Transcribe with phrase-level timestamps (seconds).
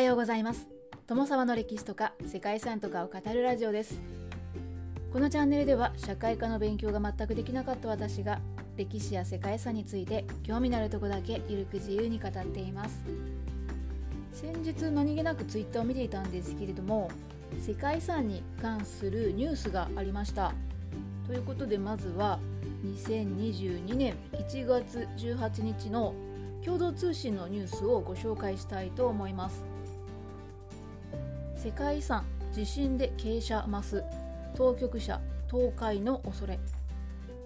[0.00, 0.66] はようございます。
[1.08, 4.00] 友沢の歴史とか世界遺産とかを語るラジオです。
[5.12, 8.40] このチャンネルでは社会科の勉強が全くできなかった私が
[8.78, 13.04] 歴史や世界遺産について興味のあるとこだけゆるく自由に語っています。
[14.32, 17.10] 先日何気なくツイッターを見ていたんですけれども
[17.60, 20.54] 世界遺産に関するニュースがありました。
[21.26, 22.38] ということでまずは
[22.86, 26.14] 2022年1月18日の
[26.64, 29.69] 共同通信のニュースをご紹介したいと思います。
[31.62, 32.24] 世界遺産
[32.54, 34.02] 地震で傾斜増す。
[34.56, 36.58] 当局者倒壊の恐れ。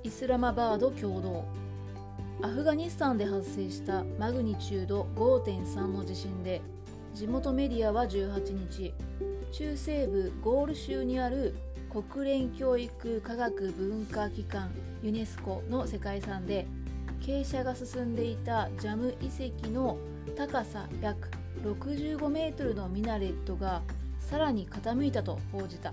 [0.04, 1.44] イスラマバード共同。
[2.40, 6.62] アフガニスタンで発生したマグニチュード5.3の地震で
[7.12, 8.94] 地元メディアは18日
[9.50, 11.56] 中西部ゴール州にある
[11.90, 14.70] 国連教育科学文化機関
[15.02, 16.66] ユネスコの世界遺産で
[17.20, 19.98] 傾斜が進んでいたジャム遺跡の
[20.36, 21.30] 高さ約
[21.64, 23.82] 65メートルのミナレットが
[24.28, 25.92] さらに傾いたと報じた。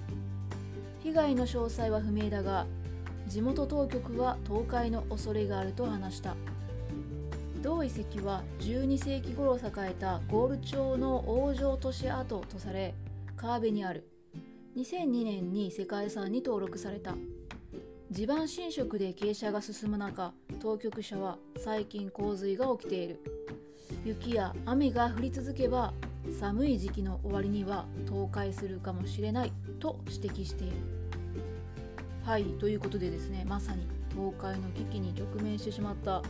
[1.03, 2.65] 被害の詳細は不明だが
[3.27, 6.35] 地元当局は倒壊の恐れがあると話した。
[7.61, 12.95] 同遺跡は12世紀頃栄えたゴール町の王城都市跡とされ
[13.37, 14.07] 川辺にある。
[14.75, 17.15] 2002年に世界遺産に登録された。
[18.09, 23.19] 地盤侵食で傾斜が進む中当局者は最近洪水が起きている。
[24.03, 25.93] 雪や雨が降り続けば
[26.33, 30.73] 寒い時期の終わりには倒壊するかもしれないと指摘している。
[32.23, 36.21] はいということでですねまさに倒壊の危機に直面してしまった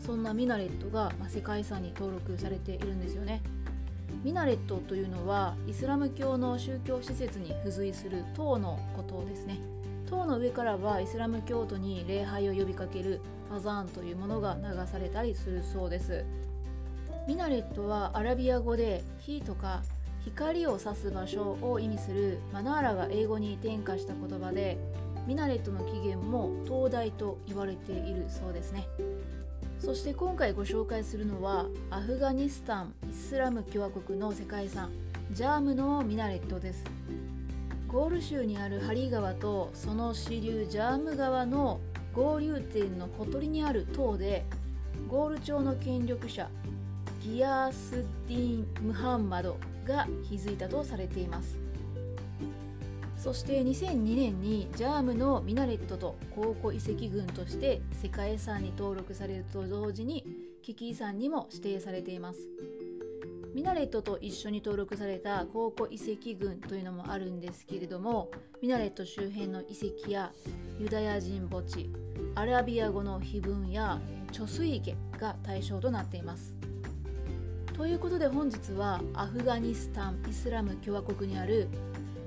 [0.00, 3.42] そんなミナレットが、ま世界遺産に登録されているんですよね。
[4.24, 9.58] ミナレットというのはイスラム教の宗教施設に付随する塔のことですね。
[10.08, 13.20] 塔の上からはイスラム教徒に礼拝を呼びかける
[13.54, 16.24] アザーンというものが流されたりするそうです。
[17.28, 19.82] ミナレットはアラビア語で火とか
[20.24, 24.78] 光を指す場所を意味するマナーラが英語に転化した言葉で
[25.26, 28.88] ミナレットの起源も灯台と言われているそうですね。
[29.78, 34.90] そして今回ご紹介するのはアフガニスタンイスラム共和国の世界遺産
[35.30, 36.82] ジャームのミナレットです。
[37.88, 41.78] ゴール州にあるハリー川とその支流ジャーム川の
[42.14, 44.46] 合流点のほとりにある塔で
[45.08, 46.48] ゴール町の権力者
[47.20, 51.58] ギアースディーン・ムハンマドが築いたとされています。
[53.16, 60.24] そして2002年にジャームのミナレットと考古遺跡群として世界遺産に登録されると同時に
[60.62, 62.48] 危機遺産にも指定されています。
[63.54, 68.30] ミナレットと一緒に登録された考古遺跡群というのもあるんですけれども
[68.62, 70.32] ミナレット周辺の遺跡や
[70.78, 71.90] ユダヤ人墓地
[72.36, 74.00] アラビア語の碑文や
[74.30, 76.57] 貯水池が対象となっています。
[77.78, 81.68] ということで本日はアフガニスタン・イスラム共和国にある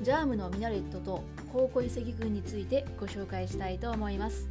[0.02, 4.50] ジャームのミナレットと考古遺跡群についてご紹介したいと思います。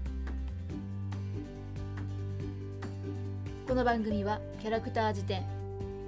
[3.66, 5.43] この番組はキャラクター辞典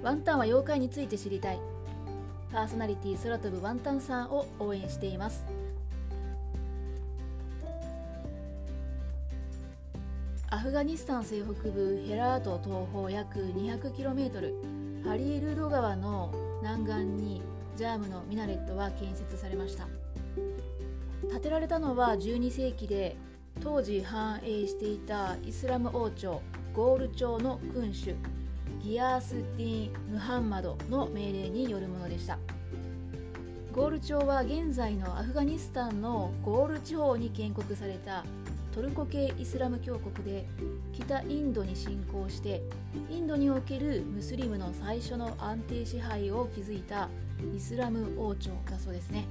[0.03, 1.59] ワンタンは妖怪について知りたい
[2.51, 5.43] パーソナリティ空飛ぶワンタンさんを応援しています。
[10.51, 14.72] アフガニスタン西北部ヘラート東方約 200km
[15.05, 17.41] ハリールード川の南岸に
[17.75, 19.85] ジャームのミナレットは建設されました。
[21.29, 23.17] 建てられたのは12世紀で
[23.61, 26.41] 当時繁栄していたイスラム王朝
[26.73, 28.15] ゴール朝の君主
[28.81, 32.39] ギアースディン・ムハンマドの命令によるものでした。
[33.73, 38.23] ゴール朝は現在のアフガニスタンのゴール地方に建国された
[38.71, 40.47] トルコ系イスラム教国で
[40.93, 42.61] 北インドに侵攻して
[43.09, 47.09] インドにおけるムスリムの最初の安定支配を築いた
[47.55, 49.25] イスラム王朝だそうですね。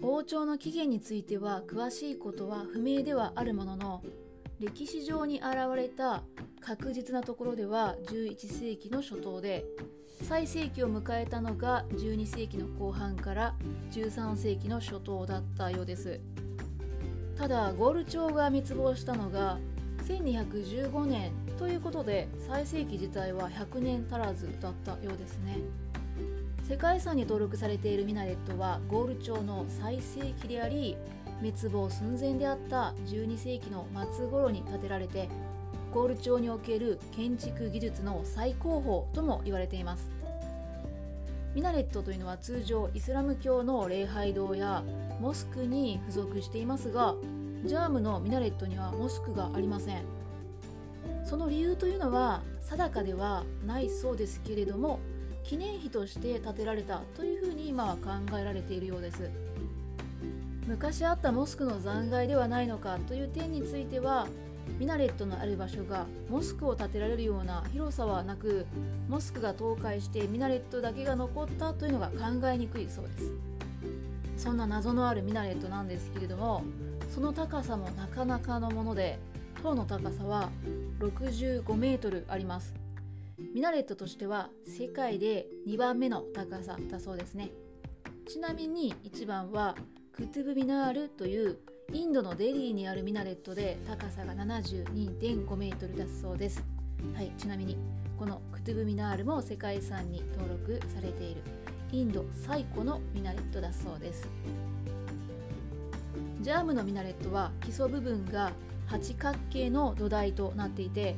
[0.00, 4.02] 王朝の起源については詳しいことは不明ではあるものの
[4.60, 6.22] 歴史上に現れた
[6.60, 9.64] 確実なところでは11世紀の初頭で
[10.22, 13.54] 最盛期を迎えたのが12世紀の後半から
[13.90, 16.20] 13世紀の初頭だったようです。
[17.36, 19.58] ただゴール朝が滅亡したのが
[20.06, 25.58] 1215年ということで最盛期自体は100年足らずだったようですね。
[26.68, 30.96] 世界遺産に登録されているミナレットはゴール朝の最盛期であり
[31.40, 35.28] 滅亡寸前であった12世紀の末頃に建てられて
[35.92, 40.10] ゴール朝における建築技術の最高峰とも言われています。
[41.54, 44.82] ミナレットというのは通常イスラム教の礼拝堂や
[45.20, 47.14] モスクに付属していますが
[47.64, 50.02] ジャームのミナレットにはモスクがありません。
[51.24, 55.00] その理由というのは定かではないそうですけれども
[55.42, 59.30] 記念碑として建てられたというふうに今は考えられているようです。
[60.66, 64.26] 昔あったモスクの残骸ではないのかという点については
[64.78, 68.66] ミナレットのある場所がモスクを建てられるような広さはなく
[69.08, 73.32] モスクが倒壊してミナレットだけが残ったというのが考えにくいそうです。
[74.36, 76.64] そんな謎のあるミナレットなんですけれども
[77.14, 79.20] その高さもなかなかのもので
[79.62, 80.50] 塔の高さは
[80.98, 82.74] 65メートルあります
[83.54, 87.52] ミナレットとしては世界で2番目の高さだそうですね
[88.28, 89.76] ちなみに1番は
[90.12, 91.58] クトゥブミナールという
[91.92, 96.64] インドのデリーにあるミナレットで高さが72.5メートルだそうです。
[97.14, 97.76] はい、ちなみに
[98.18, 101.42] このクトゥブミナールも世界遺産に登録されている
[101.92, 104.26] インド最古のミナレットだそうです。
[106.40, 108.52] ジャームのミナレットは基礎部分が
[108.86, 111.16] 八角形の土台となっていて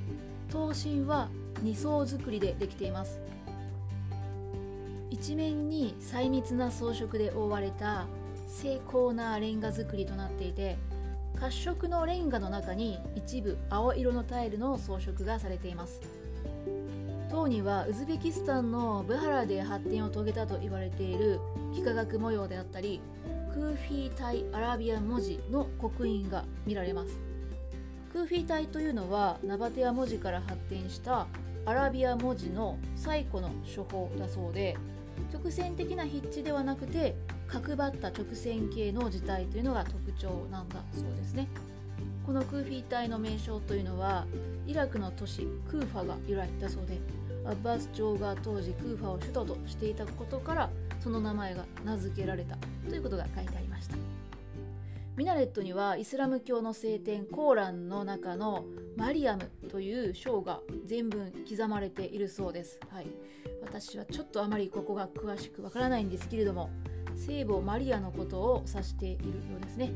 [0.48, 1.28] 刀身は
[1.64, 3.20] 2層作りでできています。
[5.10, 8.06] 一面に細密な装飾で覆われた
[8.48, 10.76] 精巧なレンガ造りとなっていて
[11.37, 16.00] 褐色のレンガの中に一部青色のタイルの装飾がされています。
[17.31, 21.40] 塔にはウズベキスタンのブハラで発展を遂げたと言われている
[21.75, 23.00] 幾何学模様であったり
[23.56, 27.18] クーフィータイアラビア文字の刻印が見られます。
[28.12, 31.26] クーフィータイというのはナバテア文字から発展した
[31.64, 34.76] アラビア文字の最古の処方だそうで
[35.32, 37.14] 曲線的な筆致ではなくて
[37.48, 41.48] 角張った直線形の字体というのが特徴なんだそうですね。
[42.26, 44.26] このクーフィー体の名称というのは
[44.66, 46.98] イラクの都市クーファが由来だそうで
[47.46, 50.70] アッバス朝が当時クーファを首都としていたことから
[51.00, 52.56] その名前が名付けられた
[52.88, 53.96] ということが書いてありました。
[55.16, 58.66] ミナレットにはイスラム教の聖典コーランの中の
[58.96, 63.06] マリアムという章が全文刻まれているそうです、はい、
[63.62, 66.69] 私はちょっとあまりここが詳しくわからないんですけれども
[67.14, 69.90] 聖母マリアのことを指しているようですね。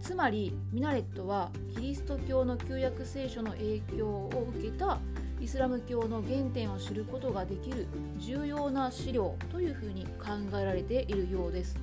[0.00, 4.98] つまりミナレットはキリスト教の旧約聖書の影響を受けた
[5.44, 7.86] イスラム教の原点を知ることができる
[8.16, 11.78] 重要な資料というふうに考えられているようです。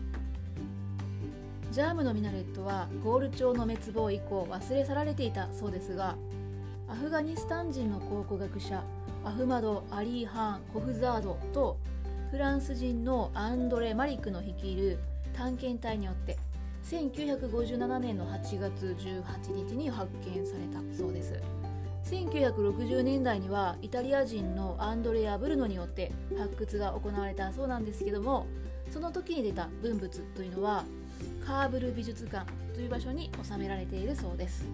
[1.72, 6.18] ジャームのミナレットはゴール朝の滅亡以降忘れ去られていたそうですが
[6.90, 8.84] アフガニスタン人の考古学者
[9.24, 11.78] アフマド・アリー・ハン・コフザードと
[12.32, 14.98] フランス人のアンドレ・マリクの率いる
[15.34, 16.38] 探検隊によって
[16.84, 21.61] 1957年の8月18日に発見されたそうです。
[22.12, 28.48] 1960年代にはイタリア人のアンドレア・ブルノによって発掘が行われたそうなんですけども
[28.92, 30.84] その時に出た文物というのは
[31.46, 34.66] カーブル美術館という場所に収められているそうです、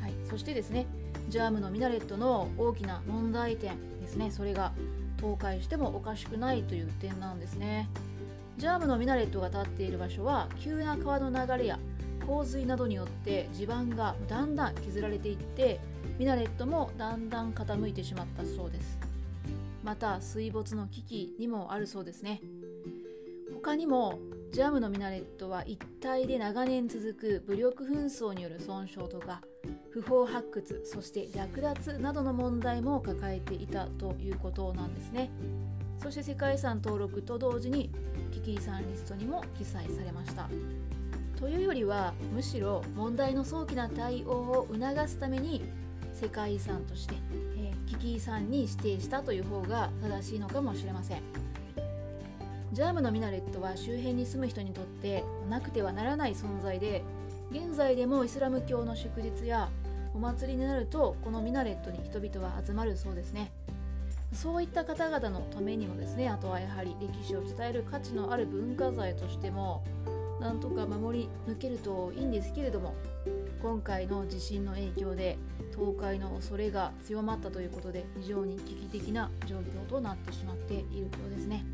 [0.00, 0.86] はい、そしてですね
[1.28, 4.30] ジャームのミナレットの大きな問題点ですね。
[4.30, 4.72] それが
[5.18, 7.88] 倒壊してもおかしくないという点なんですね。
[8.58, 11.78] ジャームのミナレットが立っている場所は急な川の流れや
[12.26, 15.80] 洪水などによって地盤がだんだん削られていって
[16.18, 18.98] ミナレットもだんだん傾いてしまったそうです。
[19.82, 22.40] また水没の危機にもあるそうですね。
[23.54, 24.18] 他にも
[24.52, 29.40] ジャムのミナレットは一体で長年続く武力紛争による損傷とか
[29.90, 35.30] 不法発掘そして略奪などの問題も抱えていたということなんですね。
[36.02, 37.90] そして世界遺産登録と同時に
[38.32, 40.48] 危機遺産リストにも記載されました。
[41.42, 45.64] というよりはむしろ問題の早期な対応を促すために
[46.14, 47.16] 世界遺産として、
[47.56, 51.22] えー、危機遺産に指定したという方が正しいのかもしれません。
[52.72, 57.02] ジャームのミナレットは周辺に住む人にとってなくてはならない存在で
[57.50, 59.68] 現在でもイスラム教の祝日や
[60.14, 63.50] お祭りになるとこのミナレットに人々は集まるそうですね。
[64.32, 69.82] そういった方々のためにもですねあとはやはり歴史を伝える価値のある文化財としても
[70.42, 72.94] なんとか守り抜けるといいんですけれども
[73.62, 75.38] 今回の地震の影響で
[75.70, 81.64] 倒壊の恐れが強まったということで非常に危機的な状況となってしまっているようですね。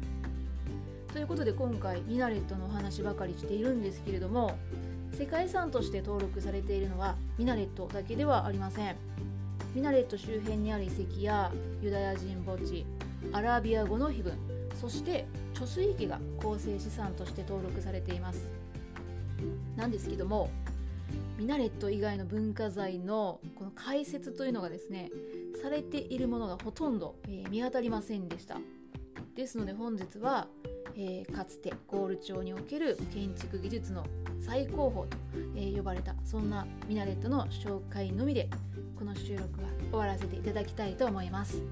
[1.14, 4.58] ということで今回ミナレットのお話ばかりしているんですけれども
[5.14, 8.94] 世界遺産として登録されているのはミナレットだけではありません
[9.74, 12.84] ミナレット周辺にある遺跡やユダヤ人墓地
[13.32, 14.34] アラビア語の碑文
[14.78, 18.57] そして貯水池が構成資産として登録されています
[19.78, 20.50] なんですけども
[21.38, 25.10] ミナレット以外の文化財のこの解説というのがですね
[25.62, 28.58] されているものがほとんど、えー、見当たりませんでした
[29.34, 30.48] ですので本日は
[31.00, 34.04] えー、かつてゴール町における建築技術の
[34.40, 35.16] 最高峰と、
[35.56, 38.50] えー、呼ばれたそんなミナレットの紹介のみで
[38.98, 41.62] この収録は終わらせていただきたいと思います。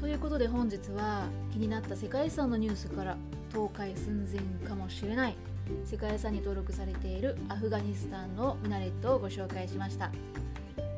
[0.00, 3.16] ということで本日は気になった世界遺産のニュースから
[3.52, 5.36] 倒壊寸前かもしれない
[5.84, 10.10] 世界遺産に登録されているアフガニスタンのミナレットをご紹介しました。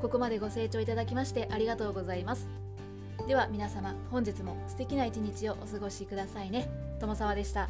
[0.01, 2.49] ここまでご清聴いただきましてありがとうございます。
[3.27, 6.69] では皆様本日も素敵な一日をお過ごしくださいね。
[7.01, 7.69] 友沢でした。